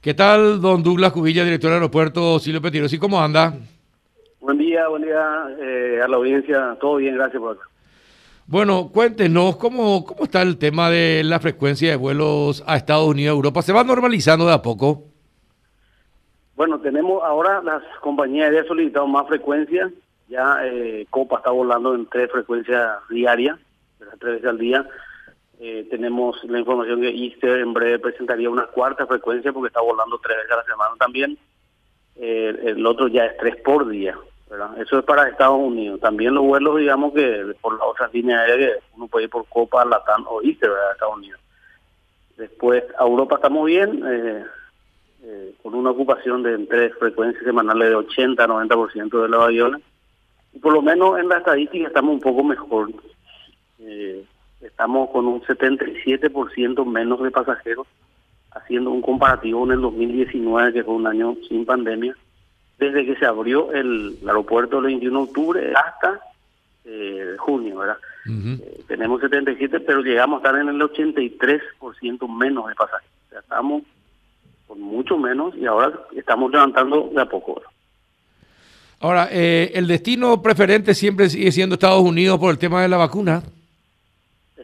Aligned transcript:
¿Qué 0.00 0.14
tal, 0.14 0.62
don 0.62 0.82
Douglas 0.82 1.12
Cubilla, 1.12 1.44
director 1.44 1.68
del 1.68 1.80
aeropuerto 1.80 2.38
Silvio 2.38 2.62
Petirosi? 2.62 2.98
¿Cómo 2.98 3.20
anda? 3.20 3.52
Buen 4.40 4.56
día, 4.56 4.88
buen 4.88 5.02
día 5.02 5.44
eh, 5.60 6.00
a 6.02 6.08
la 6.08 6.16
audiencia. 6.16 6.74
Todo 6.80 6.96
bien, 6.96 7.16
gracias 7.16 7.38
por 7.38 7.54
acá. 7.54 7.68
Bueno, 8.46 8.88
cuéntenos, 8.94 9.56
¿cómo, 9.56 10.06
¿cómo 10.06 10.24
está 10.24 10.40
el 10.40 10.56
tema 10.56 10.88
de 10.88 11.22
la 11.22 11.38
frecuencia 11.38 11.90
de 11.90 11.96
vuelos 11.96 12.64
a 12.66 12.76
Estados 12.78 13.08
Unidos 13.08 13.34
y 13.34 13.36
Europa? 13.36 13.60
¿Se 13.60 13.74
va 13.74 13.84
normalizando 13.84 14.46
de 14.46 14.54
a 14.54 14.62
poco? 14.62 15.04
Bueno, 16.56 16.80
tenemos 16.80 17.22
ahora 17.22 17.60
las 17.62 17.82
compañías 18.00 18.54
ya 18.54 18.64
solicitado 18.64 19.06
más 19.06 19.28
frecuencia. 19.28 19.90
Ya 20.30 20.60
eh, 20.64 21.06
Copa 21.10 21.36
está 21.36 21.50
volando 21.50 21.94
en 21.94 22.06
tres 22.06 22.32
frecuencias 22.32 22.90
diarias, 23.10 23.58
tres 24.18 24.36
veces 24.36 24.46
al 24.46 24.56
día. 24.56 24.86
Eh, 25.60 25.86
tenemos 25.90 26.42
la 26.44 26.58
información 26.58 27.02
que 27.02 27.10
Easter 27.10 27.60
en 27.60 27.74
breve 27.74 27.98
presentaría 27.98 28.48
una 28.48 28.66
cuarta 28.66 29.06
frecuencia 29.06 29.52
porque 29.52 29.68
está 29.68 29.82
volando 29.82 30.18
tres 30.18 30.38
veces 30.38 30.52
a 30.52 30.56
la 30.56 30.64
semana 30.64 30.94
también. 30.98 31.38
Eh, 32.16 32.58
el 32.64 32.86
otro 32.86 33.08
ya 33.08 33.26
es 33.26 33.36
tres 33.36 33.56
por 33.56 33.88
día. 33.88 34.18
Eso 34.78 34.98
es 34.98 35.04
para 35.04 35.28
Estados 35.28 35.60
Unidos. 35.60 36.00
También 36.00 36.34
los 36.34 36.44
vuelos, 36.44 36.78
digamos 36.78 37.14
que 37.14 37.54
por 37.60 37.74
las 37.74 37.86
otras 37.86 38.12
líneas 38.12 38.40
aéreas, 38.40 38.78
uno 38.96 39.06
puede 39.06 39.26
ir 39.26 39.30
por 39.30 39.46
Copa, 39.48 39.84
Latam 39.84 40.26
o 40.28 40.42
Easter, 40.42 40.70
¿verdad? 40.70 40.92
Estados 40.92 41.16
Unidos. 41.16 41.40
Después, 42.36 42.82
a 42.98 43.04
Europa 43.04 43.36
estamos 43.36 43.66
bien, 43.66 44.02
eh, 44.04 44.44
eh, 45.22 45.54
con 45.62 45.74
una 45.74 45.90
ocupación 45.90 46.42
de 46.42 46.54
entre 46.54 46.90
frecuencias 46.90 47.44
semanales 47.44 47.90
de 47.90 47.94
80 47.94 48.42
a 48.42 48.48
90% 48.48 49.22
de 49.22 49.28
los 49.28 49.44
aviones. 49.44 49.82
Y 50.52 50.58
por 50.58 50.72
lo 50.72 50.82
menos 50.82 51.18
en 51.20 51.28
la 51.28 51.38
estadística 51.38 51.86
estamos 51.86 52.14
un 52.14 52.20
poco 52.20 52.42
mejor. 52.42 52.90
Eh, 53.78 54.24
estamos 54.60 55.10
con 55.10 55.26
un 55.26 55.42
77% 55.42 56.84
menos 56.86 57.22
de 57.22 57.30
pasajeros, 57.30 57.86
haciendo 58.52 58.90
un 58.90 59.02
comparativo 59.02 59.64
en 59.64 59.72
el 59.72 59.80
2019, 59.80 60.72
que 60.72 60.84
fue 60.84 60.94
un 60.94 61.06
año 61.06 61.36
sin 61.48 61.64
pandemia 61.64 62.16
desde 62.80 63.04
que 63.04 63.16
se 63.16 63.26
abrió 63.26 63.70
el, 63.72 64.16
aeropuerto 64.26 64.78
el 64.78 64.86
21 64.86 65.18
de 65.18 65.24
octubre 65.24 65.72
hasta 65.74 66.18
eh, 66.86 67.36
junio, 67.38 67.78
¿verdad? 67.78 67.98
Eh, 68.26 68.80
tenemos 68.88 69.20
77, 69.20 69.80
pero 69.80 70.00
llegamos 70.00 70.36
a 70.36 70.48
estar 70.48 70.60
en 70.60 70.68
el 70.68 70.80
83% 70.80 72.36
menos 72.36 72.66
de 72.68 72.74
pasajeros. 72.74 73.12
O 73.26 73.30
sea, 73.30 73.40
estamos 73.40 73.82
con 74.66 74.80
mucho 74.80 75.18
menos 75.18 75.54
y 75.56 75.66
ahora 75.66 75.92
estamos 76.16 76.50
levantando 76.50 77.10
de 77.14 77.20
a 77.20 77.26
poco. 77.26 77.60
Ahora, 79.00 79.28
eh, 79.30 79.72
¿el 79.74 79.86
destino 79.86 80.40
preferente 80.42 80.94
siempre 80.94 81.28
sigue 81.28 81.52
siendo 81.52 81.74
Estados 81.74 82.02
Unidos 82.02 82.38
por 82.38 82.50
el 82.50 82.58
tema 82.58 82.82
de 82.82 82.88
la 82.88 82.96
vacuna? 82.96 83.42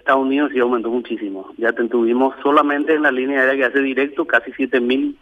Estados 0.06 0.24
Unidos 0.24 0.52
sí 0.52 0.60
aumentó 0.60 0.88
muchísimo. 0.88 1.52
Ya 1.58 1.72
tuvimos 1.72 2.32
solamente 2.40 2.94
en 2.94 3.02
la 3.02 3.10
línea 3.10 3.40
aérea 3.40 3.56
que 3.56 3.64
hace 3.64 3.80
directo 3.82 4.24
casi 4.24 4.52
7 4.52 4.78
mil, 4.78 5.18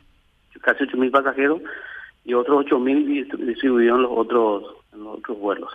casi 0.61 0.85
8 0.85 0.99
mil 0.99 1.11
pasajeros 1.11 1.63
y 2.23 2.35
otros 2.35 2.67
8.000 2.67 3.47
distribuidos 3.47 3.97
en 3.97 4.03
los 4.03 4.13
otros 4.15 4.65
en 4.93 5.05
los 5.05 5.19
otros 5.19 5.39
vuelos. 5.39 5.71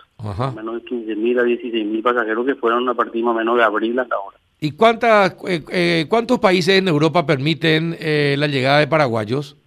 Menos 0.56 0.76
de 0.76 0.90
15.000 0.90 1.40
a 1.40 1.44
16.000 1.44 2.04
pasajeros 2.04 2.46
que 2.46 2.54
fueron 2.54 2.88
a 2.88 2.94
partir 2.94 3.24
más 3.24 3.34
o 3.34 3.40
menos 3.40 3.58
de 3.58 3.64
abril 3.64 3.98
hasta 3.98 4.14
ahora. 4.14 4.38
¿Y 4.60 4.74
cuántas, 4.74 5.36
eh, 5.48 5.64
eh, 5.72 6.06
cuántos 6.08 6.38
países 6.38 6.78
en 6.78 6.88
Europa 6.88 7.26
permiten 7.26 7.98
eh, 8.00 8.36
la 8.38 8.46
llegada 8.46 8.78
de 8.78 8.88
paraguayos? 8.88 9.58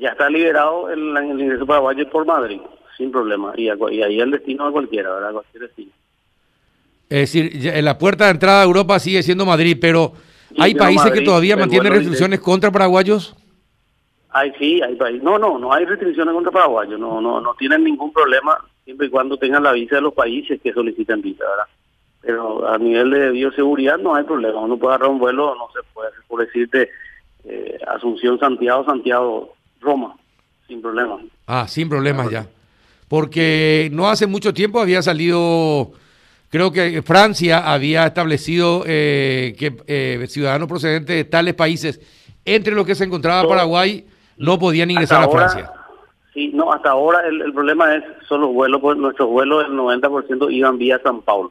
Ya 0.00 0.08
está 0.08 0.28
liberado 0.28 0.90
el, 0.90 1.16
el 1.16 1.40
ingreso 1.40 1.66
paraguayo 1.66 2.10
por 2.10 2.26
Madrid, 2.26 2.60
sin 2.96 3.12
problema. 3.12 3.52
Y, 3.56 3.66
y, 3.66 4.02
ahí 4.02 4.20
el 4.20 4.32
destino 4.32 4.66
a 4.66 4.72
cualquiera, 4.72 5.14
¿verdad? 5.14 5.32
Cualquier 5.34 5.62
destino. 5.62 5.92
Es 7.08 7.32
decir, 7.32 7.82
la 7.82 7.98
puerta 7.98 8.24
de 8.24 8.32
entrada 8.32 8.62
a 8.62 8.64
Europa 8.64 8.98
sigue 8.98 9.22
siendo 9.22 9.46
Madrid, 9.46 9.76
pero 9.80 10.12
¿hay 10.58 10.74
países 10.74 11.12
que 11.12 11.20
todavía 11.20 11.56
mantienen 11.56 11.92
restricciones 11.92 12.40
contra 12.40 12.70
paraguayos? 12.70 13.36
Hay, 14.30 14.52
sí, 14.58 14.80
hay 14.82 14.96
países. 14.96 15.22
No, 15.22 15.38
no, 15.38 15.58
no 15.58 15.72
hay 15.72 15.84
restricciones 15.84 16.34
contra 16.34 16.50
paraguayos, 16.50 16.98
no, 16.98 17.20
no, 17.20 17.40
no 17.40 17.54
tienen 17.54 17.84
ningún 17.84 18.12
problema 18.12 18.58
siempre 18.84 19.06
y 19.06 19.10
cuando 19.10 19.36
tengan 19.36 19.62
la 19.62 19.72
visa 19.72 19.96
de 19.96 20.02
los 20.02 20.14
países 20.14 20.60
que 20.60 20.72
solicitan 20.72 21.22
visa, 21.22 21.44
¿verdad? 21.44 21.64
Pero 22.20 22.68
a 22.68 22.78
nivel 22.78 23.10
de 23.10 23.30
bioseguridad 23.30 23.98
no 23.98 24.14
hay 24.14 24.24
problema, 24.24 24.60
uno 24.60 24.78
puede 24.78 24.94
agarrar 24.94 25.10
un 25.10 25.18
vuelo, 25.18 25.54
no 25.54 25.68
se 25.74 25.86
puede, 25.92 26.10
por 26.26 26.44
decirte, 26.44 26.90
eh, 27.44 27.78
Asunción, 27.86 28.38
Santiago, 28.38 28.84
Santiago, 28.84 29.54
Roma, 29.80 30.16
sin 30.66 30.80
problema. 30.80 31.18
Ah, 31.46 31.66
sin 31.68 31.88
problemas 31.88 32.30
ya. 32.30 32.46
Porque 33.08 33.90
no 33.92 34.08
hace 34.08 34.26
mucho 34.26 34.54
tiempo 34.54 34.80
había 34.80 35.02
salido, 35.02 35.92
creo 36.54 36.70
que 36.70 37.02
Francia 37.02 37.72
había 37.72 38.06
establecido 38.06 38.84
eh, 38.86 39.56
que 39.58 39.76
eh, 39.88 40.24
ciudadanos 40.28 40.68
procedentes 40.68 41.16
de 41.16 41.24
tales 41.24 41.54
países, 41.54 42.00
entre 42.44 42.76
los 42.76 42.86
que 42.86 42.94
se 42.94 43.02
encontraba 43.02 43.48
Paraguay, 43.48 44.06
no 44.36 44.56
podían 44.56 44.88
ingresar 44.88 45.24
a 45.24 45.28
Francia. 45.28 45.72
Sí, 46.32 46.52
no, 46.54 46.72
hasta 46.72 46.90
ahora 46.90 47.26
el, 47.26 47.52
problema 47.52 47.96
es 47.96 48.04
solo 48.28 48.52
vuelos, 48.52 48.80
pues 48.80 48.96
nuestros 48.96 49.30
vuelos 49.30 49.66
el 49.66 49.72
90% 49.72 50.52
iban 50.52 50.78
vía 50.78 51.00
San 51.02 51.22
Paulo 51.22 51.50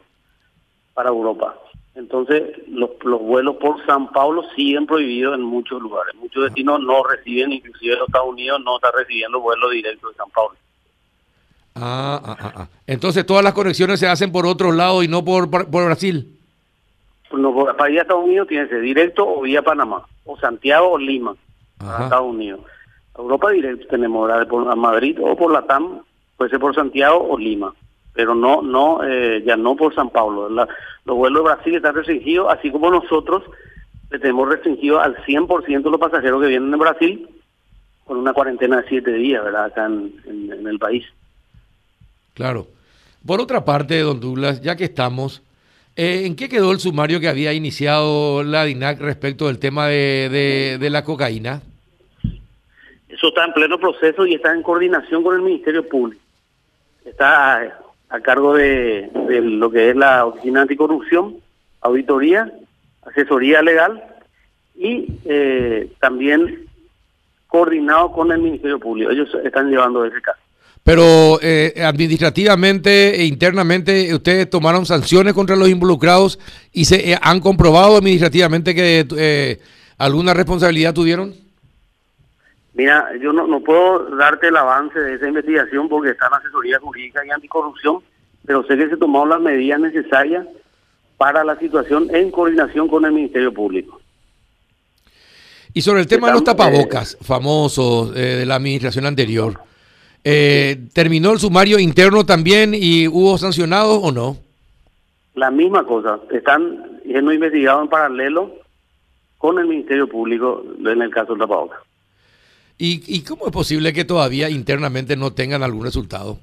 para 0.94 1.10
Europa. 1.10 1.54
Entonces, 1.96 2.66
los, 2.70 2.92
los 3.04 3.22
vuelos 3.22 3.58
por 3.58 3.86
San 3.86 4.10
Paulo 4.10 4.44
siguen 4.56 4.86
prohibidos 4.86 5.36
en 5.36 5.42
muchos 5.42 5.82
lugares. 5.82 6.16
Muchos 6.16 6.46
destinos 6.46 6.80
no 6.80 7.04
reciben, 7.04 7.52
inclusive 7.52 7.98
los 7.98 8.08
Estados 8.08 8.30
Unidos 8.30 8.62
no 8.64 8.78
está 8.78 8.90
recibiendo 8.92 9.42
vuelos 9.42 9.70
directos 9.70 10.12
de 10.12 10.16
San 10.16 10.30
Paulo. 10.30 10.56
Ah, 11.86 12.22
ah, 12.24 12.38
ah, 12.40 12.54
ah, 12.56 12.68
Entonces, 12.88 13.26
todas 13.26 13.44
las 13.44 13.52
conexiones 13.52 14.00
se 14.00 14.08
hacen 14.08 14.32
por 14.32 14.46
otro 14.46 14.72
lado 14.72 15.04
y 15.04 15.10
no 15.10 15.26
por, 15.26 15.50
por, 15.50 15.86
Brasil. 15.86 16.40
No, 17.34 17.54
para 17.76 17.90
ir 17.90 18.00
a 18.00 18.04
Estados 18.04 18.24
Unidos 18.24 18.48
tiene 18.48 18.64
que 18.66 18.76
ser 18.76 18.82
directo 18.82 19.28
o 19.28 19.42
vía 19.42 19.62
Panamá, 19.62 20.06
o 20.24 20.38
Santiago 20.38 20.92
o 20.92 20.98
Lima, 20.98 21.36
a 21.80 22.04
Estados 22.04 22.34
Unidos. 22.34 22.62
Europa 23.18 23.52
directo 23.52 23.86
tenemos 23.88 24.32
a 24.32 24.76
Madrid 24.76 25.20
o 25.22 25.36
por 25.36 25.52
la 25.52 25.64
TAM, 25.64 26.00
puede 26.38 26.52
ser 26.52 26.60
por 26.62 26.74
Santiago 26.74 27.28
o 27.30 27.38
Lima, 27.38 27.74
pero 28.14 28.34
no, 28.34 28.62
no, 28.62 29.04
eh, 29.04 29.44
ya 29.46 29.58
no 29.58 29.76
por 29.76 29.94
San 29.94 30.10
Pablo. 30.10 30.48
los 30.48 30.68
vuelos 31.18 31.44
de 31.44 31.54
Brasil 31.54 31.76
están 31.76 31.96
restringidos, 31.96 32.54
así 32.54 32.72
como 32.72 32.90
nosotros 32.92 33.44
le 34.10 34.20
tenemos 34.20 34.48
restringido 34.48 35.02
al 35.02 35.18
100% 35.26 35.92
los 35.92 36.00
pasajeros 36.00 36.42
que 36.42 36.48
vienen 36.48 36.72
de 36.72 36.78
Brasil 36.78 37.28
con 38.06 38.18
una 38.18 38.32
cuarentena 38.32 38.78
de 38.82 38.88
siete 38.88 39.12
días, 39.12 39.44
¿verdad? 39.44 39.66
Acá 39.66 39.86
en, 39.86 40.68
el 40.68 40.80
país. 40.80 41.04
Claro. 42.34 42.68
Por 43.26 43.40
otra 43.40 43.64
parte, 43.64 44.00
don 44.00 44.20
Douglas, 44.20 44.62
ya 44.62 44.76
que 44.76 44.84
estamos, 44.84 45.42
eh, 45.96 46.24
¿en 46.26 46.36
qué 46.36 46.50
quedó 46.50 46.72
el 46.72 46.80
sumario 46.80 47.20
que 47.20 47.30
había 47.30 47.54
iniciado 47.54 48.44
la 48.44 48.66
DINAC 48.66 49.00
respecto 49.00 49.48
del 49.48 49.60
tema 49.60 49.88
de, 49.88 50.88
la 50.92 51.04
cocaína? 51.04 51.62
Eso 53.08 53.28
está 53.28 53.46
en 53.46 53.54
pleno 53.54 53.80
proceso 53.80 54.26
y 54.26 54.34
está 54.34 54.54
en 54.54 54.64
coordinación 54.64 55.24
con 55.24 55.36
el 55.36 55.42
Ministerio 55.42 55.88
Público. 55.88 56.22
Está 57.06 57.80
a, 58.10 58.20
cargo 58.22 58.56
de, 58.56 59.10
lo 59.42 59.70
que 59.70 59.92
es 59.92 59.96
la 59.96 60.26
Oficina 60.26 60.62
Anticorrupción, 60.62 61.38
auditoría, 61.82 62.52
asesoría 63.04 63.62
legal 63.62 64.04
y 64.76 65.08
eh, 65.26 65.92
también 66.00 66.66
coordinado 67.48 68.12
con 68.12 68.32
el 68.32 68.42
Ministerio 68.42 68.80
Público. 68.80 69.12
Ellos 69.12 69.30
están 69.44 69.70
llevando 69.70 70.04
ese 70.04 70.22
caso. 70.22 70.43
Pero 70.84 71.40
eh, 71.42 71.82
administrativamente 71.84 73.22
e 73.22 73.26
internamente, 73.26 74.14
¿ustedes 74.14 74.50
tomaron 74.50 74.86
sanciones 74.86 75.34
contra 75.34 75.56
los 75.56 75.70
involucrados 75.70 76.40
y 76.74 76.86
se 76.86 77.12
eh, 77.12 77.18
han 77.22 77.40
comprobado 77.40 77.98
administrativamente 77.98 78.76
que 78.76 79.60
alguna 79.98 80.34
responsabilidad 80.34 80.94
tuvieron? 80.94 81.34
Mira, 82.74 83.08
yo 83.22 83.32
no, 83.32 83.46
no 83.46 83.62
puedo 83.62 84.16
darte 84.16 84.48
el 84.48 84.58
avance 84.58 85.00
de 85.00 85.16
esa 85.16 85.28
investigación 85.28 85.88
porque 85.88 86.12
está 86.12 86.28
en 86.28 86.34
asesoría 86.34 86.80
jurídica 86.80 87.26
y 87.26 87.30
anticorrupción, 87.30 88.00
pero 88.46 88.66
sé 88.66 88.76
que 88.76 88.90
se 88.90 88.98
tomaron 88.98 89.30
las 89.30 89.42
medidas 89.42 89.80
necesarias 89.80 90.46
para 91.18 91.44
la 91.44 91.58
situación 91.60 92.14
en 92.14 92.32
coordinación 92.32 92.88
con 92.88 93.06
el 93.06 93.12
Ministerio 93.12 93.54
Público. 93.54 94.02
Y 95.74 95.82
sobre 95.82 96.02
el 96.02 96.08
tema 96.08 96.28
de 96.28 96.34
los 96.34 96.44
tapabocas 96.44 97.18
famosos 97.22 98.16
eh, 98.16 98.38
de 98.38 98.46
la 98.46 98.56
administración 98.56 99.06
anterior, 99.06 99.60
eh, 100.24 100.78
¿terminó 100.94 101.32
el 101.32 101.40
sumario 101.40 101.80
interno 101.80 102.26
también 102.26 102.74
y 102.74 103.08
hubo 103.08 103.38
sancionados 103.38 104.00
o 104.02 104.12
no? 104.12 104.38
La 105.36 105.52
misma 105.52 105.86
cosa, 105.86 106.20
están 106.32 107.00
siendo 107.04 107.34
investigados 107.34 107.84
en 107.84 107.90
paralelo 107.90 108.52
con 109.38 109.60
el 109.60 109.68
Ministerio 109.68 110.08
Público 110.08 110.64
en 110.80 111.02
el 111.02 111.10
caso 111.10 111.34
del 111.34 111.40
tapabocas. 111.40 111.80
¿Y, 112.78 113.24
cómo 113.24 113.46
es 113.46 113.54
posible 113.54 113.94
que 113.94 114.04
todavía 114.04 114.50
internamente 114.50 115.16
no 115.16 115.32
tengan 115.32 115.64
algún 115.64 115.86
resultado? 115.86 116.38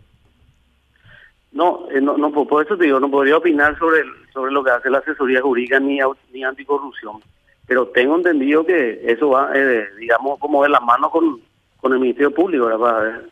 No, 1.53 1.87
eh, 1.91 2.01
no, 2.01 2.17
no, 2.17 2.31
por 2.33 2.65
eso 2.65 2.79
te 2.79 2.85
digo, 2.85 2.99
no 2.99 3.11
podría 3.11 3.37
opinar 3.37 3.79
sobre 3.79 4.05
sobre 4.33 4.53
lo 4.53 4.63
que 4.63 4.71
hace 4.71 4.91
la 4.91 4.99
asesoría 4.99 5.41
jurídica 5.41 5.81
ni, 5.81 5.99
ni 6.33 6.45
anticorrupción, 6.45 7.21
pero 7.67 7.87
tengo 7.89 8.17
entendido 8.17 8.65
que 8.65 9.01
eso 9.05 9.31
va, 9.31 9.51
eh, 9.55 9.87
digamos, 9.99 10.39
como 10.39 10.63
de 10.63 10.69
la 10.69 10.81
mano 10.81 11.11
con, 11.11 11.41
con 11.79 11.93
el 11.93 12.01
Ministerio 12.01 12.33
Público, 12.33 12.67
¿verdad? 12.67 13.23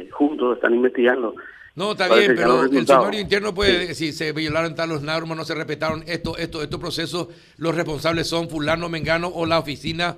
Eh, 0.00 0.10
juntos 0.10 0.56
están 0.56 0.74
investigando. 0.74 1.34
No, 1.74 1.92
está 1.92 2.12
bien, 2.12 2.34
pero 2.36 2.64
el 2.64 2.86
sumario 2.86 3.20
interno 3.20 3.54
puede, 3.54 3.86
decir, 3.86 4.12
si 4.12 4.12
se 4.12 4.32
violaron 4.32 4.74
tal 4.74 4.88
los 4.88 5.02
normas, 5.02 5.36
no 5.36 5.44
se 5.44 5.54
respetaron 5.54 6.02
esto, 6.06 6.36
esto, 6.36 6.62
estos 6.62 6.80
procesos, 6.80 7.28
los 7.58 7.74
responsables 7.74 8.26
son 8.26 8.50
fulano, 8.50 8.88
mengano 8.88 9.28
o 9.28 9.46
la 9.46 9.58
oficina 9.58 10.16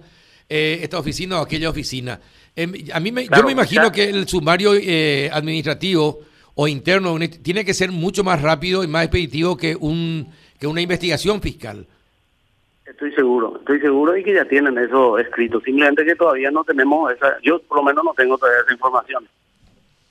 eh, 0.49 0.81
esta 0.83 0.99
oficina 0.99 1.41
o 1.41 1.43
aquella 1.45 1.71
oficina. 1.71 2.21
Em, 2.55 2.73
a 2.93 3.01
mí 3.01 3.11
me, 3.11 3.27
yo 3.27 3.43
me 3.43 3.53
imagino 3.53 3.91
que 3.91 4.05
el 4.05 4.29
sumario 4.29 4.75
eh, 4.75 5.31
administrativo 5.33 6.21
o 6.55 6.69
interno 6.69 7.17
tiene 7.43 7.65
que 7.65 7.73
ser 7.73 7.91
mucho 7.91 8.23
más 8.23 8.43
rápido 8.43 8.85
y 8.85 8.87
más 8.87 9.05
expeditivo 9.05 9.57
que 9.57 9.75
un 9.75 10.29
que 10.61 10.67
una 10.67 10.83
investigación 10.83 11.41
fiscal. 11.41 11.87
Estoy 12.85 13.13
seguro, 13.15 13.57
estoy 13.61 13.81
seguro 13.81 14.15
y 14.15 14.23
que 14.23 14.35
ya 14.35 14.45
tienen 14.45 14.77
eso 14.77 15.19
escrito. 15.19 15.61
Simplemente 15.63 16.05
que 16.05 16.15
todavía 16.15 16.51
no 16.51 16.63
tenemos 16.65 17.11
esa, 17.13 17.41
yo 17.43 17.59
por 17.63 17.79
lo 17.79 17.85
menos 17.85 18.05
no 18.05 18.13
tengo 18.13 18.37
todavía 18.37 18.61
esa 18.61 18.75
información. 18.75 19.27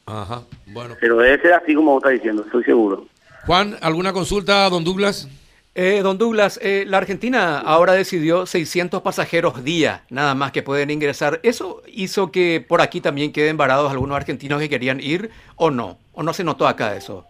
Ajá, 0.05 0.41
bueno. 0.67 0.95
Pero 0.99 1.17
debe 1.17 1.41
ser 1.41 1.53
así 1.53 1.73
como 1.73 1.97
está 1.97 2.09
diciendo, 2.09 2.43
estoy 2.45 2.63
seguro. 2.63 3.05
Juan, 3.45 3.75
¿alguna 3.81 4.13
consulta, 4.13 4.69
don 4.69 4.83
Douglas? 4.83 5.27
Eh, 5.73 6.01
don 6.03 6.17
Douglas, 6.17 6.59
eh, 6.61 6.83
la 6.85 6.97
Argentina 6.97 7.59
ahora 7.59 7.93
decidió 7.93 8.45
600 8.45 9.01
pasajeros 9.01 9.63
día, 9.63 10.03
nada 10.09 10.35
más 10.35 10.51
que 10.51 10.63
pueden 10.63 10.89
ingresar. 10.89 11.39
¿Eso 11.43 11.81
hizo 11.87 12.29
que 12.29 12.63
por 12.67 12.81
aquí 12.81 12.99
también 12.99 13.31
queden 13.31 13.55
varados 13.55 13.89
algunos 13.89 14.17
argentinos 14.17 14.59
que 14.59 14.67
querían 14.67 14.99
ir 14.99 15.29
o 15.55 15.71
no? 15.71 15.97
¿O 16.11 16.23
no 16.23 16.33
se 16.33 16.43
notó 16.43 16.67
acá 16.67 16.95
eso? 16.97 17.25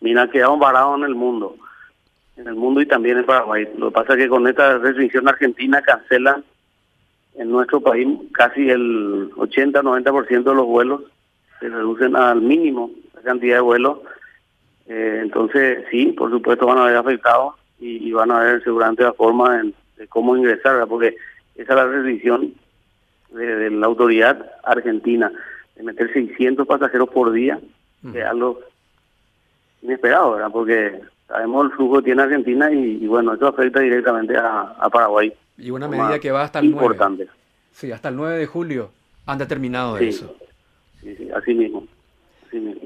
Mira, 0.00 0.26
quedamos 0.30 0.58
varados 0.58 0.98
en 0.98 1.04
el 1.04 1.14
mundo, 1.14 1.54
en 2.38 2.48
el 2.48 2.54
mundo 2.54 2.80
y 2.80 2.86
también 2.86 3.18
en 3.18 3.26
Paraguay. 3.26 3.68
Lo 3.76 3.88
que 3.88 3.94
pasa 3.94 4.14
es 4.14 4.20
que 4.20 4.28
con 4.28 4.48
esta 4.48 4.78
restricción 4.78 5.28
argentina 5.28 5.82
cancela 5.82 6.42
en 7.34 7.50
nuestro 7.50 7.80
país 7.82 8.08
casi 8.32 8.70
el 8.70 9.30
80-90% 9.32 10.44
de 10.44 10.54
los 10.54 10.66
vuelos, 10.66 11.02
se 11.60 11.68
reducen 11.68 12.16
al 12.16 12.40
mínimo 12.40 12.90
la 13.14 13.22
cantidad 13.22 13.56
de 13.56 13.62
vuelos 13.62 13.98
eh, 14.88 15.20
entonces, 15.22 15.84
sí, 15.90 16.06
por 16.12 16.30
supuesto 16.30 16.66
van 16.66 16.78
a 16.78 16.84
haber 16.84 16.96
afectados 16.96 17.54
y, 17.78 18.10
van 18.10 18.30
a 18.30 18.40
haber 18.40 18.64
seguramente 18.64 19.04
la 19.04 19.12
forma 19.12 19.62
de, 19.96 20.08
cómo 20.08 20.36
ingresar, 20.36 20.86
porque 20.88 21.16
esa 21.54 21.72
es 21.72 21.76
la 21.76 21.86
decisión 21.86 22.54
de, 23.30 23.70
la 23.70 23.86
autoridad 23.86 24.50
argentina, 24.64 25.30
de 25.76 25.82
meter 25.82 26.10
600 26.12 26.66
pasajeros 26.66 27.08
por 27.10 27.30
día, 27.32 27.60
que 28.12 28.20
es 28.20 28.24
algo 28.24 28.60
inesperado, 29.82 30.32
¿verdad? 30.32 30.50
Porque 30.50 31.00
sabemos 31.26 31.66
el 31.66 31.72
flujo 31.72 31.98
que 31.98 32.04
tiene 32.04 32.22
Argentina 32.22 32.70
y, 32.72 33.06
bueno, 33.06 33.34
eso 33.34 33.48
afecta 33.48 33.80
directamente 33.80 34.36
a, 34.36 34.88
Paraguay. 34.90 35.32
Y 35.58 35.70
una 35.70 35.86
medida 35.86 36.18
que 36.18 36.32
va 36.32 36.44
hasta 36.44 36.60
el 36.60 36.66
importante. 36.66 37.24
9. 37.24 37.40
Sí, 37.72 37.92
hasta 37.92 38.08
el 38.08 38.16
9 38.16 38.38
de 38.38 38.46
julio 38.46 38.90
han 39.26 39.38
determinado 39.38 39.98
eso. 39.98 40.34
Sí, 41.02 41.14
sí, 41.16 41.28
así 41.34 41.54
mismo. 41.54 41.86
Así 42.46 42.58
mismo. 42.58 42.82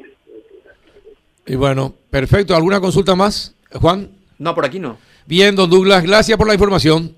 Y 1.47 1.55
bueno, 1.57 1.95
perfecto. 2.11 2.55
¿Alguna 2.55 2.81
consulta 2.81 3.15
más, 3.15 3.55
Juan? 3.73 4.11
No, 4.39 4.55
por 4.55 4.65
aquí 4.65 4.79
no. 4.79 4.97
Bien, 5.27 5.55
don 5.55 5.71
Douglas, 5.71 6.03
gracias 6.05 6.37
por 6.37 6.47
la 6.47 6.55
información. 6.55 7.15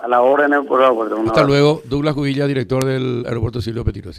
A 0.00 0.08
la 0.08 0.20
hora 0.20 0.46
en 0.46 0.54
el 0.54 0.66
programa. 0.66 1.26
Hasta 1.26 1.44
luego. 1.44 1.82
Douglas 1.84 2.14
Cubilla, 2.14 2.46
director 2.46 2.84
del 2.84 3.24
aeropuerto 3.26 3.60
Silvio 3.60 3.84
Petiro. 3.84 4.10